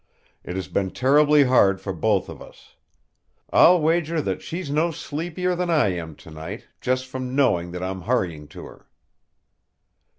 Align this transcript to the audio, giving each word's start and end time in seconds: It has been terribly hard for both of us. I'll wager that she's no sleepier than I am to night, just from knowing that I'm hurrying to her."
It 0.43 0.55
has 0.55 0.67
been 0.67 0.89
terribly 0.89 1.43
hard 1.43 1.79
for 1.79 1.93
both 1.93 2.27
of 2.27 2.41
us. 2.41 2.73
I'll 3.53 3.79
wager 3.79 4.19
that 4.19 4.41
she's 4.41 4.71
no 4.71 4.89
sleepier 4.89 5.53
than 5.55 5.69
I 5.69 5.89
am 5.89 6.15
to 6.25 6.31
night, 6.31 6.65
just 6.81 7.05
from 7.05 7.35
knowing 7.35 7.69
that 7.73 7.83
I'm 7.83 8.01
hurrying 8.01 8.47
to 8.47 8.65
her." 8.65 8.87